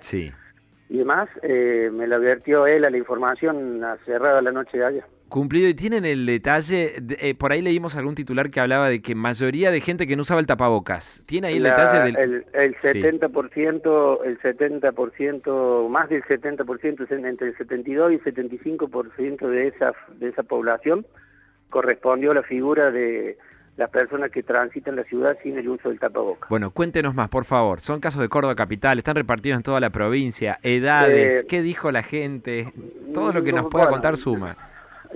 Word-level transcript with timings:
Sí. 0.00 0.32
y 0.90 0.98
demás, 0.98 1.28
eh, 1.42 1.90
me 1.92 2.06
lo 2.06 2.16
advirtió 2.16 2.66
él 2.66 2.84
a 2.84 2.90
la 2.90 2.96
información 2.96 3.80
cerrada 4.06 4.40
la 4.42 4.50
noche 4.52 4.78
de 4.78 4.84
ayer. 4.86 5.04
Cumplido, 5.28 5.68
y 5.68 5.74
tienen 5.74 6.06
el 6.06 6.24
detalle, 6.24 6.94
de- 7.02 7.18
eh, 7.20 7.34
por 7.34 7.52
ahí 7.52 7.60
leímos 7.60 7.94
algún 7.94 8.14
titular 8.14 8.48
que 8.50 8.58
hablaba 8.60 8.88
de 8.88 9.02
que 9.02 9.14
mayoría 9.14 9.70
de 9.70 9.80
gente 9.82 10.06
que 10.06 10.16
no 10.16 10.22
usaba 10.22 10.40
el 10.40 10.46
tapabocas. 10.46 11.22
¿Tiene 11.26 11.48
ahí 11.48 11.58
el 11.58 11.64
detalle 11.64 12.00
del...? 12.02 12.16
el, 12.16 12.46
el 12.54 12.74
Sí. 12.80 13.02
70%, 13.02 14.20
el 14.24 14.38
70%, 14.40 15.88
más 15.90 16.08
del 16.08 16.22
70%, 16.24 17.04
es 17.04 17.10
entre 17.12 17.48
el 17.48 17.56
72 17.58 18.12
y 18.12 18.14
el 18.14 18.24
75% 18.24 19.46
de 19.48 19.66
esa, 19.68 19.92
de 20.18 20.28
esa 20.30 20.42
población 20.42 21.06
correspondió 21.68 22.30
a 22.30 22.34
la 22.34 22.42
figura 22.42 22.90
de 22.90 23.36
las 23.78 23.88
personas 23.90 24.30
que 24.30 24.42
transitan 24.42 24.96
la 24.96 25.04
ciudad 25.04 25.38
sin 25.42 25.56
el 25.56 25.68
uso 25.68 25.88
del 25.88 25.98
tapabocas. 26.00 26.50
Bueno, 26.50 26.70
cuéntenos 26.72 27.14
más, 27.14 27.28
por 27.30 27.44
favor. 27.44 27.80
Son 27.80 28.00
casos 28.00 28.20
de 28.20 28.28
Córdoba 28.28 28.54
Capital, 28.56 28.98
están 28.98 29.14
repartidos 29.14 29.56
en 29.58 29.62
toda 29.62 29.78
la 29.80 29.88
provincia, 29.90 30.58
edades, 30.62 31.44
Eh, 31.44 31.46
¿qué 31.48 31.62
dijo 31.62 31.90
la 31.92 32.02
gente? 32.02 32.72
Todo 33.14 33.32
lo 33.32 33.42
que 33.42 33.52
nos 33.52 33.62
no, 33.62 33.70
pueda 33.70 33.84
bueno, 33.86 33.96
contar 33.96 34.16
suma. 34.16 34.56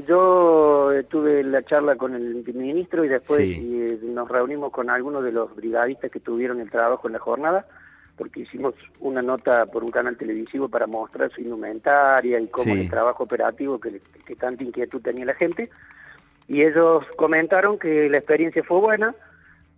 Yo 0.08 0.92
eh, 0.92 1.02
tuve 1.04 1.42
la 1.44 1.62
charla 1.64 1.96
con 1.96 2.14
el 2.14 2.44
ministro 2.54 3.04
y 3.04 3.08
después 3.08 3.40
Sí. 3.40 3.52
eh, 3.60 3.98
nos 4.02 4.28
reunimos 4.28 4.72
con 4.72 4.88
algunos 4.88 5.22
de 5.22 5.32
los 5.32 5.54
brigadistas 5.54 6.10
que 6.10 6.20
tuvieron 6.20 6.60
el 6.60 6.70
trabajo 6.70 7.08
en 7.08 7.12
la 7.12 7.18
jornada, 7.18 7.66
porque 8.16 8.40
hicimos 8.40 8.74
una 9.00 9.20
nota 9.22 9.66
por 9.66 9.84
un 9.84 9.90
canal 9.90 10.16
televisivo 10.16 10.68
para 10.68 10.86
mostrar 10.86 11.30
su 11.32 11.40
indumentaria 11.40 12.40
y 12.40 12.46
cómo 12.48 12.74
Sí. 12.74 12.80
el 12.80 12.88
trabajo 12.90 13.24
operativo 13.24 13.78
que, 13.80 14.00
que 14.24 14.36
tanta 14.36 14.62
inquietud 14.62 15.02
tenía 15.02 15.24
la 15.26 15.34
gente. 15.34 15.68
Y 16.48 16.64
ellos 16.64 17.04
comentaron 17.16 17.78
que 17.78 18.08
la 18.08 18.18
experiencia 18.18 18.62
fue 18.62 18.80
buena, 18.80 19.14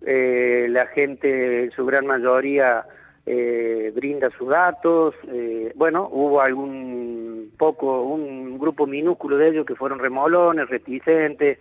eh, 0.07 0.67
la 0.71 0.87
gente 0.89 1.65
en 1.65 1.71
su 1.73 1.85
gran 1.87 2.07
mayoría 2.07 2.85
eh, 3.27 3.93
brinda 3.95 4.31
sus 4.31 4.49
datos, 4.49 5.15
eh, 5.29 5.73
bueno, 5.77 6.09
hubo 6.11 6.41
algún 6.41 7.53
poco, 7.57 8.03
un 8.03 8.59
grupo 8.59 8.87
minúsculo 8.87 9.37
de 9.37 9.49
ellos 9.49 9.67
que 9.67 9.77
fueron 9.77 9.99
remolones, 9.99 10.69
reticentes, 10.69 11.59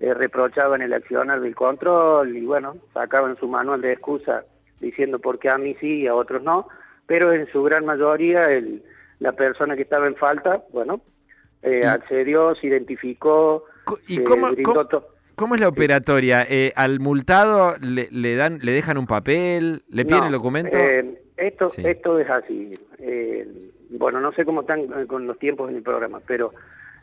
reprochaban 0.00 0.82
el 0.82 0.92
accionar 0.92 1.40
del 1.40 1.54
control 1.54 2.36
y 2.36 2.44
bueno, 2.44 2.76
sacaban 2.92 3.36
su 3.38 3.48
manual 3.48 3.80
de 3.80 3.92
excusa 3.92 4.44
diciendo 4.80 5.18
por 5.18 5.38
qué 5.38 5.48
a 5.48 5.56
mí 5.56 5.74
sí 5.80 6.02
y 6.02 6.06
a 6.06 6.14
otros 6.14 6.42
no, 6.42 6.68
pero 7.06 7.32
en 7.32 7.46
su 7.50 7.62
gran 7.62 7.84
mayoría 7.86 8.44
el, 8.46 8.82
la 9.18 9.32
persona 9.32 9.76
que 9.76 9.82
estaba 9.82 10.06
en 10.06 10.16
falta, 10.16 10.62
bueno, 10.72 11.00
eh, 11.62 11.86
accedió, 11.86 12.54
se 12.54 12.66
identificó, 12.66 13.64
¿Y 14.06 14.22
cómo, 14.24 14.48
es 15.54 15.60
la 15.60 15.68
operatoria? 15.68 16.46
Eh, 16.48 16.72
¿Al 16.76 17.00
multado 17.00 17.74
le, 17.80 18.08
le 18.10 18.36
dan, 18.36 18.58
le 18.62 18.72
dejan 18.72 18.98
un 18.98 19.06
papel? 19.06 19.82
¿Le 19.88 20.04
piden 20.04 20.20
No, 20.20 20.26
el 20.26 20.32
documento? 20.32 20.78
eh, 20.78 21.20
esto, 21.36 21.66
Sí. 21.66 21.82
esto 21.86 22.18
es 22.18 22.30
así. 22.30 22.72
Eh, 22.98 23.46
bueno, 23.90 24.20
no 24.20 24.32
sé 24.32 24.44
cómo 24.44 24.60
están 24.62 25.06
con 25.06 25.26
los 25.26 25.38
tiempos 25.38 25.70
en 25.70 25.76
el 25.76 25.82
programa, 25.82 26.20
pero 26.26 26.52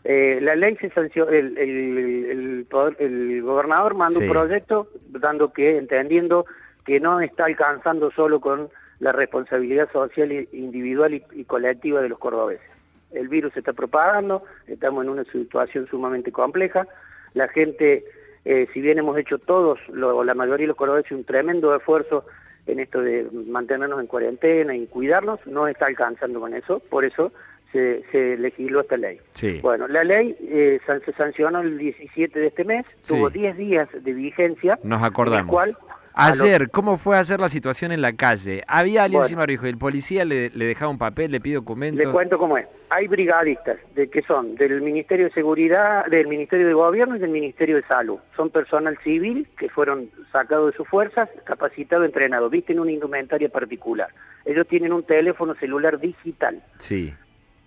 eh, 0.03 0.39
la 0.41 0.55
ley 0.55 0.75
se 0.81 0.89
sancionó, 0.89 1.29
el, 1.29 1.57
el, 1.57 2.25
el, 2.31 2.65
poder- 2.69 2.95
el 2.99 3.41
gobernador 3.43 3.93
mandó 3.95 4.19
Sí. 4.19 4.25
un 4.25 4.31
proyecto 4.31 4.87
dando 5.09 5.52
que, 5.53 5.77
entendiendo 5.77 6.45
que 6.85 6.99
no 6.99 7.19
está 7.21 7.45
alcanzando 7.45 8.11
solo 8.11 8.39
con 8.39 8.69
la 8.99 9.11
responsabilidad 9.11 9.91
social 9.91 10.31
individual 10.53 11.13
y, 11.13 11.23
y 11.33 11.43
colectiva 11.45 12.02
de 12.02 12.09
los 12.09 12.17
cordobeses. 12.19 12.65
El 13.14 13.28
virus 13.28 13.54
se 13.54 13.59
está 13.59 13.73
propagando, 13.73 14.44
estamos 14.67 15.04
en 15.04 15.09
una 15.09 15.23
situación 15.26 15.88
sumamente 15.88 16.31
compleja, 16.31 16.88
la 17.34 17.48
gente, 17.48 18.06
eh, 18.45 18.67
si 18.73 18.81
bien 18.81 18.98
hemos 19.00 19.17
hecho 19.17 19.38
todos, 19.40 19.80
lo- 19.90 20.23
la 20.23 20.34
mayoría 20.34 20.64
de 20.66 20.70
los 20.70 20.78
cordobeses, 20.78 21.12
un 21.12 21.23
tremendo 21.23 21.76
esfuerzo 21.76 22.26
en 22.67 22.80
esto 22.80 23.02
de 23.02 23.28
mantenernos 23.48 24.00
en 24.00 24.08
cuarentena 24.08 24.76
y 24.76 24.86
cuidarnos, 24.88 25.39
no 25.48 25.67
está 25.67 25.86
alcanzando 25.86 26.39
con 26.39 26.54
eso, 26.54 26.80
por 26.89 27.06
eso 27.06 27.32
se, 27.72 28.04
se 28.12 28.38
legisló 28.38 28.82
esta 28.82 28.98
ley. 28.98 29.20
Sí. 29.34 29.59
Bueno, 29.62 29.88
la 29.88 30.04
ley 30.04 30.36
eh, 30.42 30.80
se 31.06 31.14
sancionó 31.14 31.62
el 31.62 31.78
17 31.78 32.38
de 32.39 32.48
este 32.48 32.64
mes, 32.66 32.86
Sí. 33.02 33.14
tuvo 33.16 33.30
10 33.30 33.56
días 33.58 33.88
de 33.94 34.14
vigencia. 34.14 34.77
Nos 34.83 35.00
en 35.00 35.05
el 35.05 35.10
acordamos. 35.11 35.50
cual, 35.50 35.77
Ayer, 36.14 36.70
¿cómo 36.70 36.98
fue 36.98 37.17
ayer 37.17 37.39
la 37.39 37.49
situación 37.49 37.92
en 37.92 38.02
la 38.02 38.14
calle? 38.14 38.64
Había 38.67 39.04
alguien 39.04 39.20
Bueno. 39.20 39.26
encima 39.26 39.45
dijo, 39.45 39.66
el 39.66 39.77
policía 39.77 40.26
le, 40.26 40.49
le 40.49 40.66
dejaba 40.66 40.92
un 40.92 40.98
papel, 40.98 41.32
le 41.32 41.39
pide 41.39 41.55
documento. 41.55 42.02
Le 42.02 42.11
cuento 42.11 42.38
cómo 42.38 42.58
es. 42.58 42.67
Hay 42.89 43.08
brigadistas 43.08 43.77
de 43.95 44.10
que 44.10 44.21
son 44.23 44.55
del 44.55 44.82
Ministerio 44.82 45.26
de 45.26 45.32
Seguridad, 45.32 46.05
del 46.08 46.27
Ministerio 46.27 46.67
de 46.67 46.73
Gobierno 46.73 47.16
y 47.16 47.20
del 47.20 47.30
Ministerio 47.30 47.77
de 47.77 47.83
Salud. 47.83 48.20
Son 48.36 48.50
personal 48.50 48.98
civil 49.04 49.48
que 49.58 49.70
fueron 49.70 50.10
sacados 50.32 50.71
de 50.71 50.77
sus 50.77 50.88
fuerzas, 50.88 51.30
capacitados, 51.45 52.05
entrenados, 52.05 52.52
visten 52.52 52.80
una 52.80 52.92
indumentaria 52.92 53.48
particular. 53.50 54.10
Ellos 54.44 54.67
tienen 54.67 54.92
un 54.92 55.04
teléfono 55.04 55.55
celular 55.55 56.00
digital. 56.00 56.61
Sí. 56.77 57.14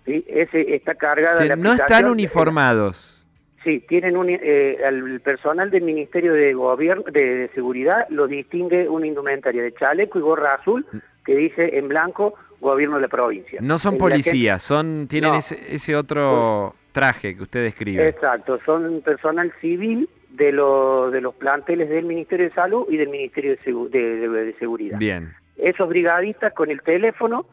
¿sí? 0.05 0.23
Ese 0.27 0.75
está 0.75 0.93
cargada 0.93 1.37
O 1.37 1.37
sea, 1.37 1.45
la 1.47 1.55
no 1.55 1.73
están 1.73 2.05
uniformados. 2.05 3.24
Sí, 3.65 3.79
tienen 3.89 4.15
un, 4.15 4.29
eh, 4.29 4.77
el 4.85 5.19
personal 5.21 5.69
del 5.71 5.81
Ministerio 5.81 6.31
de 6.33 6.53
Gobierno 6.53 7.03
de, 7.11 7.35
de 7.35 7.47
Seguridad 7.49 8.07
lo 8.09 8.27
distingue 8.27 8.87
una 8.87 9.07
indumentaria 9.07 9.61
de 9.63 9.73
chaleco 9.73 10.19
y 10.19 10.21
gorra 10.21 10.53
azul 10.53 10.85
que 11.25 11.35
dice 11.35 11.77
en 11.77 11.87
blanco 11.89 12.35
Gobierno 12.61 12.95
de 12.95 13.01
la 13.01 13.07
provincia. 13.09 13.59
No 13.61 13.77
son 13.79 13.97
policías, 13.97 14.61
son 14.63 15.07
tienen 15.09 15.31
No. 15.31 15.37
ese, 15.37 15.57
ese 15.75 15.95
otro 15.95 16.75
traje 16.91 17.35
que 17.35 17.41
usted 17.43 17.63
describe. 17.63 18.07
Exacto, 18.07 18.59
son 18.65 19.01
personal 19.01 19.51
civil 19.59 20.07
de, 20.29 20.51
lo- 20.51 21.09
de 21.11 21.21
los 21.21 21.33
planteles 21.35 21.89
del 21.89 22.05
Ministerio 22.05 22.47
de 22.47 22.53
Salud 22.53 22.85
y 22.89 22.97
del 22.97 23.09
Ministerio 23.09 23.51
de, 23.51 23.59
Segu- 23.61 23.89
de- 23.89 24.17
de- 24.17 24.29
de 24.29 24.53
Seguridad. 24.59 24.97
Bien. 24.99 25.33
Esos 25.57 25.89
brigadistas 25.89 26.53
con 26.53 26.69
el 26.69 26.81
teléfono 26.81 27.45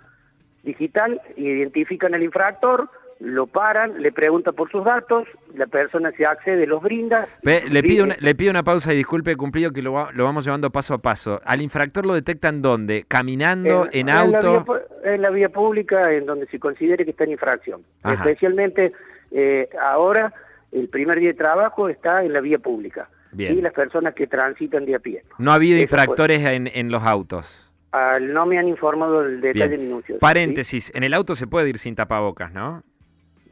digital 0.63 1.21
identifican 1.37 2.15
al 2.15 2.23
infractor, 2.23 2.89
lo 3.25 3.47
paran, 3.47 4.03
le 4.03 4.11
preguntan 4.11 4.53
por 4.55 4.69
sus 4.71 4.85
datos, 4.85 5.29
la 5.55 5.67
persona 5.69 6.11
se 6.17 6.27
accede, 6.27 6.67
los 6.67 6.83
brinda. 6.83 7.29
Le, 7.43 7.83
pido 7.83 8.05
una, 8.05 8.17
le 8.19 8.35
pido 8.35 8.51
una 8.51 8.65
pausa 8.65 8.93
y 8.93 8.97
disculpe, 8.97 9.37
cumplido, 9.37 9.71
que 9.71 9.81
lo, 9.81 9.93
va- 9.93 10.11
lo 10.13 10.25
vamos 10.25 10.45
llevando 10.45 10.71
paso 10.71 10.95
a 10.95 10.99
paso. 10.99 11.41
¿Al 11.45 11.63
infractor 11.63 12.05
lo 12.05 12.15
detectan 12.15 12.63
dónde? 12.63 13.05
¿Caminando? 13.07 13.87
¿En, 13.93 14.09
La 14.09 14.25
vía, 14.25 14.39
auto? 14.39 14.81
en 15.05 15.23
la 15.23 15.31
vía 15.31 15.49
pública 15.51 16.13
en 16.13 16.27
donde 16.27 16.47
se 16.49 16.59
considere 16.59 17.05
que 17.05 17.13
está 17.13 17.23
en 17.25 17.31
infracción. 17.33 17.83
Ajá. 18.03 18.15
Especialmente 18.15 18.93
eh, 19.31 19.69
ahora, 19.81 20.35
el 20.73 20.89
primer 20.89 21.21
día 21.21 21.29
de 21.29 21.35
trabajo 21.35 21.89
está 21.89 22.25
en 22.25 22.33
la 22.33 22.41
vía 22.41 22.59
pública. 22.59 23.09
Bien. 23.31 23.57
Y 23.57 23.63
las 23.63 23.73
personas 23.73 24.15
que 24.15 24.27
transitan 24.27 24.85
de 24.85 24.97
a 24.97 24.99
pie. 24.99 25.23
No 25.39 25.53
ha 25.53 25.55
habido 25.55 25.77
Eso 25.77 25.83
infractores 25.85 26.43
en, 26.45 26.67
en 26.67 26.91
los 26.91 27.03
autos. 27.05 27.73
Al- 27.93 28.33
no 28.33 28.47
me 28.47 28.59
han 28.59 28.69
informado 28.69 29.23
del 29.23 29.41
detalle 29.41 29.79
minucioso. 29.79 30.15
¿sí? 30.15 30.21
Paréntesis, 30.21 30.91
en 30.95 31.03
el 31.05 31.15
auto 31.15 31.35
se 31.35 31.47
puede 31.47 31.69
ir 31.69 31.79
sin 31.79 31.95
tapabocas, 31.95 32.53
¿no? 32.53 32.83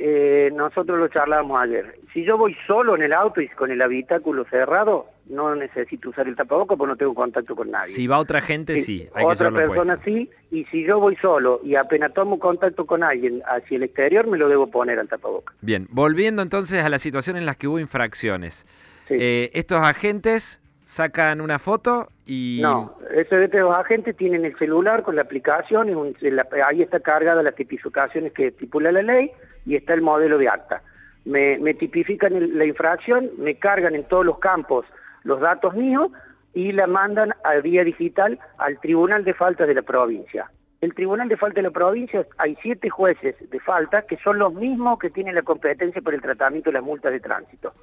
Eh, 0.03 0.51
nosotros 0.55 0.99
lo 0.99 1.09
charlábamos 1.09 1.61
ayer. 1.61 1.95
Si 2.15 2.25
yo 2.25 2.39
voy 2.39 2.57
solo 2.67 2.95
en 2.97 3.03
el 3.03 3.13
auto 3.13 3.43
y 3.43 3.49
con 3.49 3.71
el 3.71 3.83
habitáculo 3.83 4.47
cerrado, 4.47 5.09
no 5.29 5.55
necesito 5.55 6.09
usar 6.09 6.27
el 6.27 6.37
tapabocas 6.37 6.79
porque 6.79 6.89
no 6.93 6.97
tengo 6.97 7.13
contacto 7.15 7.55
con 7.55 7.71
nadie. 7.71 7.89
Si 7.91 8.07
va 8.07 8.19
otra 8.19 8.41
gente, 8.41 8.77
Sí, 8.77 8.83
sí, 8.83 9.09
hay 9.15 9.27
que 9.27 9.33
Otra 9.33 9.51
llevarlo 9.51 9.69
persona 9.75 9.97
puesto. 9.97 10.11
sí, 10.11 10.31
y 10.53 10.65
si 10.67 10.85
yo 10.87 10.99
voy 11.01 11.17
solo 11.17 11.61
y 11.63 11.77
apenas 11.77 12.15
tomo 12.15 12.39
contacto 12.39 12.87
con 12.87 13.05
alguien 13.05 13.43
hacia 13.45 13.77
el 13.77 13.83
exterior, 13.83 14.27
me 14.27 14.39
lo 14.39 14.49
debo 14.49 14.69
poner 14.71 14.99
al 14.99 15.07
tapabocas. 15.09 15.55
Bien, 15.61 15.87
volviendo 15.91 16.41
entonces 16.41 16.83
a 16.83 16.89
la 16.89 16.99
situación 16.99 17.37
en 17.37 17.45
las 17.45 17.57
que 17.59 17.69
hubo 17.69 17.79
infracciones. 17.79 18.67
Sí. 19.07 19.17
Eh, 19.21 19.51
estos 19.53 19.83
agentes 19.83 20.63
sacan 20.85 21.43
una 21.43 21.59
foto 21.59 22.09
y... 22.25 22.61
No, 22.63 22.97
esos 23.15 23.39
los 23.53 23.77
agentes 23.77 24.17
tienen 24.17 24.47
el 24.47 24.57
celular 24.57 25.03
con 25.03 25.15
la 25.15 25.23
aplicación, 25.23 25.91
y 25.91 25.93
un- 25.95 26.17
la- 26.23 26.49
ahí 26.69 26.81
está 26.81 27.01
cargada 27.01 27.43
las 27.43 27.55
tipificaciones 27.55 28.33
que 28.33 28.47
estipula 28.49 28.91
la 28.91 29.03
ley 29.03 29.31
y 29.67 29.77
está 29.77 29.95
el 29.95 30.03
modelo 30.03 30.39
de 30.39 30.49
acta. 30.49 30.83
Me, 31.25 31.59
tipifican 31.75 32.57
la 32.57 32.65
infracción, 32.65 33.31
me 33.39 33.57
cargan 33.57 33.95
en 33.95 34.05
todos 34.05 34.25
los 34.25 34.39
campos 34.39 34.87
los 35.23 35.41
datos 35.41 35.75
míos 35.75 36.11
y 36.55 36.73
la 36.73 36.87
mandan 36.87 37.35
a 37.45 37.57
vía 37.57 37.85
digital 37.85 38.39
al 38.59 38.81
Tribunal 38.81 39.25
de 39.25 39.35
Faltas 39.35 39.69
de 39.69 39.75
la 39.75 39.83
provincia. 39.83 40.51
El 40.81 40.95
Tribunal 40.95 41.29
de 41.29 41.37
Faltas 41.37 41.57
de 41.57 41.63
la 41.63 41.71
provincia 41.71 42.27
hay 42.39 42.57
siete 42.63 42.89
jueces 42.89 43.37
de 43.51 43.61
falta 43.61 44.03
que 44.03 44.17
son 44.17 44.39
los 44.39 44.55
mismos 44.55 44.99
que 44.99 45.11
tienen 45.11 45.35
la 45.35 45.43
competencia 45.43 46.01
para 46.01 46.17
el 46.17 46.23
tratamiento 46.23 46.71
de 46.71 46.75
las 46.75 46.83
multas 46.83 47.13
de 47.13 47.21
tránsito 47.21 47.75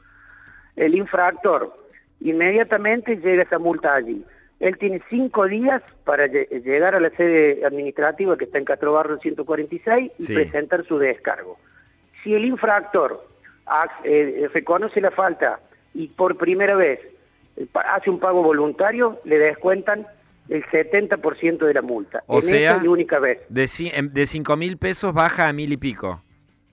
el 0.77 0.95
infractor 0.95 1.75
inmediatamente 2.21 3.17
llega 3.17 3.43
esa 3.43 3.59
multa 3.59 3.93
allí. 3.93 4.23
Él 4.59 4.77
tiene 4.77 4.99
cinco 5.09 5.45
días 5.47 5.83
para 6.03 6.25
lle- 6.25 6.47
llegar 6.63 6.95
a 6.95 6.99
la 6.99 7.09
sede 7.11 7.63
administrativa 7.65 8.37
que 8.37 8.45
está 8.45 8.57
en 8.57 8.65
Castro 8.65 8.93
Barrio 8.93 9.17
146 9.19 10.11
y 10.17 10.23
Sí. 10.23 10.33
presentar 10.33 10.83
su 10.85 10.97
descargo. 10.97 11.57
Si 12.23 12.33
el 12.33 12.45
infractor 12.45 13.23
ha- 13.67 13.99
eh, 14.03 14.49
reconoce 14.53 14.99
la 15.01 15.11
falta 15.11 15.59
y 15.93 16.07
por 16.07 16.37
primera 16.37 16.75
vez 16.75 16.99
eh, 17.55 17.67
hace 17.73 18.09
un 18.09 18.19
pago 18.19 18.41
voluntario, 18.43 19.19
le 19.25 19.37
descuentan 19.37 20.05
el 20.49 20.63
70% 20.65 21.65
de 21.65 21.73
la 21.73 21.81
multa. 21.81 22.23
O 22.27 22.35
en 22.37 22.41
sea, 22.41 22.71
esta 22.71 22.83
y 22.85 22.87
única 22.87 23.19
vez. 23.19 23.39
De, 23.49 23.67
de 24.11 24.25
5 24.25 24.55
mil 24.57 24.77
pesos 24.77 25.13
baja 25.13 25.47
a 25.47 25.53
mil 25.53 25.73
y 25.73 25.77
pico. 25.77 26.21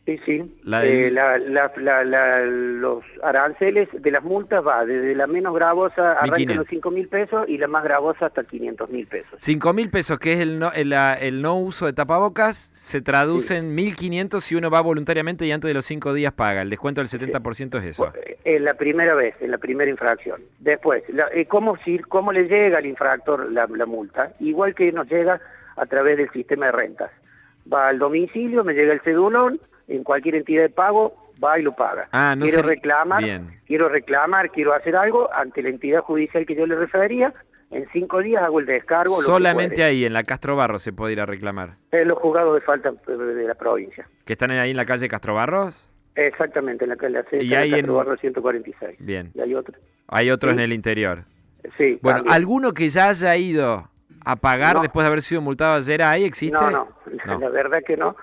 Sí, 0.07 0.21
sí. 0.27 0.61
La 0.65 0.85
Eh, 0.85 1.05
del- 1.11 1.15
la- 1.15 2.05
la- 2.05 2.41
los 2.45 3.03
aranceles 3.23 3.89
de 3.93 4.11
las 4.11 4.23
multas 4.23 4.63
va 4.63 4.85
desde 4.85 5.15
la 5.15 5.27
menos 5.27 5.55
gravosa 5.55 6.13
arranca 6.13 6.37
en 6.43 6.49
1.500. 6.49 6.57
los 6.57 6.67
5 6.69 6.91
mil 6.91 7.09
pesos 7.09 7.49
y 7.49 7.57
la 7.57 7.69
más 7.69 7.85
gravosa 7.85 8.27
hasta 8.27 8.45
500 8.45 8.91
mil 8.91 9.07
pesos. 9.07 9.31
5 9.39 9.73
mil 9.73 9.89
pesos, 9.89 10.19
que 10.19 10.35
es 10.35 10.41
el 10.41 10.59
no, 10.59 10.73
el, 10.73 10.93
el 10.93 11.41
no 11.41 11.59
uso 11.59 11.87
de 11.87 11.95
tapabocas, 11.95 12.57
se 12.59 13.01
traduce 13.01 13.57
en 13.57 13.75
1.500 13.75 14.45
si 14.45 14.55
uno 14.57 14.69
va 14.71 14.83
voluntariamente 14.83 15.47
y 15.47 15.53
antes 15.53 15.69
de 15.69 15.75
los 15.75 15.87
5 15.87 16.13
días 16.13 16.35
paga. 16.35 16.61
El 16.61 16.69
descuento 16.69 17.01
del 17.01 17.09
70% 17.09 17.79
es 17.79 17.85
eso. 17.87 18.13
Eh, 18.15 18.37
En 18.45 18.65
la 18.65 18.75
primera 18.75 19.15
vez, 19.15 19.35
en 19.41 19.51
la 19.53 19.57
primera 19.59 19.91
infracción. 19.91 20.43
Después, 20.59 21.03
la- 21.09 21.29
eh, 21.33 21.47
¿cómo, 21.47 21.79
si- 21.79 21.99
¿cómo 22.01 22.31
le 22.31 22.43
llega 22.47 22.77
al 22.77 22.85
infractor 22.85 23.51
la, 23.51 23.67
la 23.75 23.87
multa? 23.87 24.35
Igual 24.41 24.75
que 24.75 24.93
nos 24.93 25.09
llega 25.11 25.41
a 25.77 25.87
través 25.87 26.19
del 26.19 26.31
sistema 26.31 26.67
de 26.67 26.73
rentas. 26.73 27.11
Va 27.73 27.89
al 27.89 27.99
domicilio, 27.99 28.63
me 28.65 28.75
llega 28.75 28.93
el 28.93 29.01
cedulón, 29.01 29.59
en 29.89 30.05
cualquier 30.05 30.37
entidad 30.37 30.63
de 30.63 30.69
pago, 30.71 31.15
va 31.43 31.59
y 31.59 31.63
lo 31.63 31.73
paga. 31.73 32.09
Ah, 32.13 32.35
no 32.37 32.45
quiero 32.47 32.63
reclamar, 32.63 33.23
bien. 33.23 33.61
quiero 33.67 33.89
reclamar, 33.89 34.51
quiero 34.51 34.73
hacer 34.73 34.97
algo 34.97 35.33
ante 35.33 35.63
la 35.63 35.69
entidad 35.71 36.01
judicial 36.01 36.47
que 36.47 36.55
yo 36.55 36.67
le 36.67 36.77
refería, 36.77 37.33
en 37.71 37.87
cinco 37.93 38.21
días 38.21 38.43
hago 38.43 38.61
el 38.61 38.67
descargo. 38.67 39.21
Solamente 39.23 39.83
ahí, 39.83 40.05
en 40.05 40.13
la 40.13 40.23
Castro 40.23 40.55
Barros, 40.57 40.83
se 40.83 40.93
puede 40.93 41.13
ir 41.15 41.21
a 41.21 41.27
reclamar. 41.27 41.77
En 41.91 42.07
los 42.09 42.19
juzgados 42.19 42.55
de 42.55 42.61
falta 42.61 42.93
de 42.93 43.45
la 43.49 43.55
provincia. 43.55 44.09
¿Que 44.25 44.35
están 44.35 44.51
ahí 44.53 44.71
en 44.71 44.77
la 44.77 44.85
calle 44.87 45.09
Castro 45.09 45.35
Barros? 45.35 45.89
Exactamente, 46.15 46.85
en 46.85 46.91
la 46.91 46.97
calle 46.97 47.19
Y 47.41 47.53
hay 47.55 47.71
en- 47.71 47.77
Castro 47.79 47.95
Barrio 47.97 48.17
146. 48.19 48.97
Bien. 49.01 49.33
Y 49.35 49.41
hay 49.41 49.55
otro. 49.55 49.75
Hay 50.07 50.31
otros 50.31 50.53
Sí. 50.53 50.59
en 50.59 50.65
el 50.65 50.73
interior. 50.73 51.25
Sí, 51.79 51.99
Bueno, 52.03 52.19
también. 52.19 52.35
¿alguno 52.37 52.73
que 52.73 52.89
ya 52.89 53.09
haya 53.09 53.35
ido 53.37 53.89
a 54.25 54.37
pagar 54.37 54.77
No. 54.77 54.83
después 54.83 55.03
de 55.03 55.09
haber 55.09 55.23
sido 55.23 55.41
multado 55.41 55.75
ayer 55.75 56.03
ahí 56.03 56.25
existe? 56.25 56.57
No, 56.57 56.71
no, 56.71 56.89
No. 57.27 57.39
la 57.41 57.49
verdad 57.49 57.81
que 57.85 57.97
no. 57.97 58.15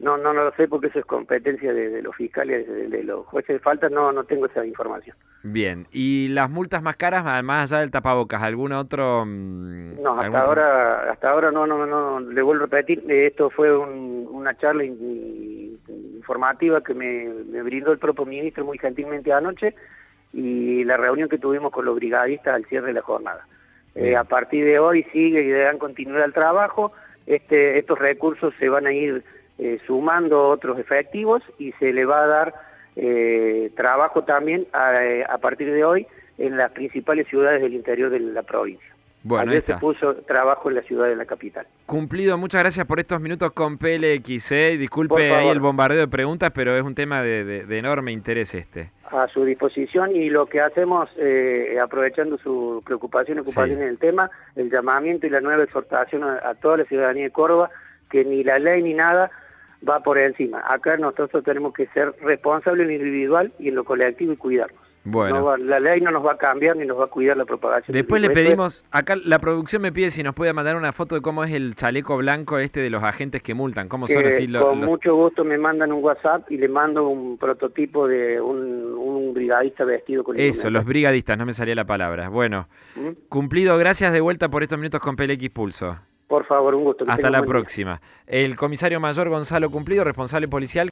No, 0.00 0.16
no, 0.16 0.32
no 0.32 0.44
lo 0.44 0.52
sé 0.52 0.66
porque 0.66 0.86
eso 0.86 0.98
es 0.98 1.04
competencia 1.04 1.72
de, 1.74 1.90
de 1.90 2.00
los 2.02 2.16
fiscales, 2.16 2.66
de, 2.66 2.88
de 2.88 3.04
los 3.04 3.26
jueces 3.26 3.56
de 3.56 3.60
falta, 3.60 3.88
no, 3.90 4.12
no 4.12 4.24
tengo 4.24 4.46
esa 4.46 4.64
información. 4.64 5.14
Bien. 5.42 5.86
¿Y 5.92 6.28
las 6.28 6.48
multas 6.48 6.82
más 6.82 6.96
caras, 6.96 7.22
más 7.44 7.70
allá 7.70 7.80
del 7.82 7.90
tapabocas, 7.90 8.42
algún 8.42 8.72
otro? 8.72 9.24
mm, 9.26 10.02
No, 10.02 10.18
hasta 10.18 10.40
ahora, 10.40 11.10
hasta 11.12 11.30
ahora 11.30 11.50
no, 11.50 11.66
no, 11.66 11.84
no, 11.86 12.18
le 12.20 12.40
vuelvo 12.42 12.64
a 12.64 12.66
repetir, 12.66 13.04
eh, 13.10 13.26
esto 13.26 13.50
fue 13.50 13.76
un- 13.76 14.26
una 14.30 14.56
charla 14.56 14.84
in- 14.84 15.78
informativa 16.16 16.82
que 16.82 16.94
me, 16.94 17.28
me 17.50 17.62
brindó 17.62 17.92
el 17.92 17.98
propio 17.98 18.24
ministro 18.24 18.64
muy 18.64 18.78
gentilmente 18.78 19.32
anoche 19.32 19.74
y 20.32 20.84
la 20.84 20.96
reunión 20.96 21.28
que 21.28 21.38
tuvimos 21.38 21.72
con 21.72 21.84
los 21.84 21.96
brigadistas 21.96 22.54
al 22.54 22.64
cierre 22.66 22.88
de 22.88 22.92
la 22.94 23.02
jornada. 23.02 23.46
Eh, 23.94 24.16
a 24.16 24.24
partir 24.24 24.64
de 24.64 24.78
hoy 24.78 25.02
sigue 25.12 25.42
y 25.42 25.48
le 25.48 25.58
dan 25.64 25.78
continuidad 25.78 26.22
al 26.24 26.32
trabajo, 26.32 26.92
este, 27.26 27.78
estos 27.78 27.98
recursos 27.98 28.54
se 28.58 28.68
van 28.68 28.86
a 28.86 28.92
ir 28.92 29.24
eh, 29.60 29.78
sumando 29.86 30.48
otros 30.48 30.78
efectivos 30.78 31.42
y 31.58 31.72
se 31.72 31.92
le 31.92 32.04
va 32.04 32.22
a 32.22 32.26
dar 32.26 32.54
eh, 32.96 33.70
trabajo 33.76 34.24
también 34.24 34.66
a, 34.72 34.92
a 35.28 35.38
partir 35.38 35.72
de 35.72 35.84
hoy 35.84 36.06
en 36.38 36.56
las 36.56 36.70
principales 36.72 37.28
ciudades 37.28 37.60
del 37.62 37.74
interior 37.74 38.10
de 38.10 38.18
la 38.20 38.42
provincia. 38.42 38.86
Bueno, 39.22 39.42
ahí 39.42 39.48
Ayer 39.58 39.60
se 39.66 39.72
está. 39.72 39.80
puso 39.80 40.14
trabajo 40.26 40.70
en 40.70 40.76
la 40.76 40.82
ciudad 40.82 41.06
de 41.06 41.14
la 41.14 41.26
capital. 41.26 41.66
Cumplido, 41.84 42.38
muchas 42.38 42.62
gracias 42.62 42.86
por 42.86 42.98
estos 43.00 43.20
minutos 43.20 43.52
con 43.52 43.76
PLX. 43.76 44.50
¿eh? 44.52 44.76
Disculpe 44.78 45.34
ahí 45.34 45.48
el 45.48 45.60
bombardeo 45.60 45.98
de 46.00 46.08
preguntas, 46.08 46.50
pero 46.54 46.74
es 46.74 46.82
un 46.82 46.94
tema 46.94 47.22
de, 47.22 47.44
de- 47.44 47.66
de 47.66 47.78
enorme 47.78 48.12
interés 48.12 48.54
este. 48.54 48.90
A 49.12 49.28
su 49.28 49.44
disposición 49.44 50.16
y 50.16 50.30
lo 50.30 50.46
que 50.46 50.60
hacemos, 50.62 51.10
eh, 51.18 51.76
aprovechando 51.82 52.38
su 52.38 52.82
preocupación 52.86 53.36
y 53.36 53.40
ocupación 53.42 53.76
Sí. 53.76 53.82
en 53.82 53.88
el 53.88 53.98
tema, 53.98 54.30
el 54.56 54.70
llamamiento 54.70 55.26
y 55.26 55.30
la 55.30 55.42
nueva 55.42 55.64
exhortación 55.64 56.24
a, 56.24 56.40
a 56.48 56.54
toda 56.54 56.78
la 56.78 56.84
ciudadanía 56.84 57.24
de 57.24 57.30
Córdoba, 57.30 57.68
que 58.10 58.24
ni 58.24 58.42
la 58.42 58.58
ley 58.58 58.82
ni 58.82 58.94
nada 58.94 59.30
va 59.88 60.00
por 60.02 60.18
encima. 60.18 60.62
Acá 60.68 60.96
nosotros 60.96 61.42
tenemos 61.44 61.72
que 61.74 61.86
ser 61.88 62.14
responsables 62.22 62.82
en 62.88 62.88
lo 62.98 63.04
individual 63.06 63.52
y 63.58 63.68
en 63.68 63.74
lo 63.74 63.84
colectivo 63.84 64.32
y 64.32 64.36
cuidarnos. 64.36 64.78
Bueno. 65.02 65.38
No 65.38 65.44
va- 65.46 65.56
la 65.56 65.80
ley 65.80 66.02
no 66.02 66.10
nos 66.10 66.22
va 66.26 66.32
a 66.32 66.36
cambiar 66.36 66.76
ni 66.76 66.84
nos 66.84 67.00
va 67.00 67.04
a 67.04 67.06
cuidar 67.06 67.34
la 67.34 67.46
propagación. 67.46 67.94
Después 67.94 68.20
le 68.20 68.28
pedimos, 68.28 68.84
acá 68.90 69.16
la 69.16 69.38
producción 69.38 69.80
me 69.80 69.92
pide 69.92 70.10
si 70.10 70.22
nos 70.22 70.34
puede 70.34 70.52
mandar 70.52 70.76
una 70.76 70.92
foto 70.92 71.14
de 71.14 71.22
cómo 71.22 71.42
es 71.42 71.52
el 71.54 71.74
chaleco 71.74 72.18
blanco 72.18 72.58
este 72.58 72.80
de 72.80 72.90
los 72.90 73.02
agentes 73.02 73.40
que 73.42 73.54
multan, 73.54 73.88
cómo 73.88 74.06
son 74.08 74.20
que 74.22 74.28
así 74.28 74.46
los... 74.46 74.62
con 74.62 74.82
los- 74.82 74.90
mucho 74.90 75.14
gusto 75.16 75.42
me 75.42 75.56
mandan 75.56 75.90
un 75.90 76.04
WhatsApp 76.04 76.50
y 76.52 76.58
le 76.58 76.68
mando 76.68 77.08
un 77.08 77.38
prototipo 77.38 78.06
de 78.06 78.42
un, 78.42 78.92
un 78.92 79.32
brigadista 79.32 79.84
vestido 79.84 80.22
con 80.22 80.38
Eso, 80.38 80.68
los 80.68 80.84
brigadistas, 80.84 81.38
no 81.38 81.46
me 81.46 81.54
salía 81.54 81.74
la 81.74 81.86
palabra. 81.86 82.28
Bueno, 82.28 82.68
¿Mm? 82.94 83.12
cumplido, 83.30 83.78
gracias 83.78 84.12
de 84.12 84.20
vuelta 84.20 84.50
por 84.50 84.62
estos 84.62 84.76
minutos 84.78 85.00
con 85.00 85.16
PLX 85.16 85.48
Pulso. 85.48 85.96
Por 86.30 86.44
favor, 86.44 86.76
un 86.76 86.84
gusto. 86.84 87.04
Hasta 87.08 87.28
la 87.28 87.42
próxima. 87.42 88.00
El 88.24 88.54
comisario 88.54 89.00
mayor 89.00 89.28
Gonzalo 89.28 89.68
Cumplido, 89.68 90.04
responsable 90.04 90.46
policial. 90.46 90.88